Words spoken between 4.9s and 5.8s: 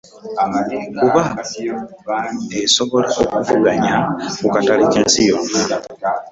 k'ensi yonna.